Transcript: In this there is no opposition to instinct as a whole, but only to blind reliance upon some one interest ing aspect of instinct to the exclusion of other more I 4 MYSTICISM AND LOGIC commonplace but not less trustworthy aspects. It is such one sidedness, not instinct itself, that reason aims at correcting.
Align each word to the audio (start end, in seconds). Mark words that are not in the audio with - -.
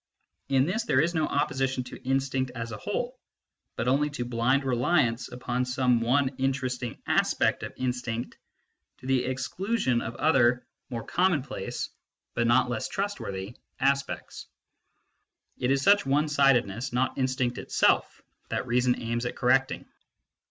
In 0.49 0.65
this 0.65 0.85
there 0.85 0.99
is 0.99 1.13
no 1.13 1.27
opposition 1.27 1.83
to 1.83 2.03
instinct 2.09 2.49
as 2.55 2.71
a 2.71 2.77
whole, 2.77 3.19
but 3.75 3.87
only 3.87 4.09
to 4.09 4.25
blind 4.25 4.63
reliance 4.63 5.27
upon 5.27 5.63
some 5.63 6.01
one 6.01 6.29
interest 6.39 6.81
ing 6.81 6.99
aspect 7.05 7.61
of 7.61 7.71
instinct 7.77 8.35
to 8.97 9.05
the 9.05 9.23
exclusion 9.25 10.01
of 10.01 10.15
other 10.15 10.65
more 10.89 11.03
I 11.03 11.05
4 11.05 11.05
MYSTICISM 11.05 11.05
AND 11.05 11.05
LOGIC 11.05 11.15
commonplace 11.49 11.89
but 12.33 12.47
not 12.47 12.69
less 12.71 12.87
trustworthy 12.87 13.55
aspects. 13.79 14.47
It 15.59 15.69
is 15.69 15.83
such 15.83 16.03
one 16.03 16.27
sidedness, 16.27 16.91
not 16.91 17.19
instinct 17.19 17.59
itself, 17.59 18.23
that 18.49 18.65
reason 18.65 18.99
aims 18.99 19.27
at 19.27 19.35
correcting. 19.35 19.85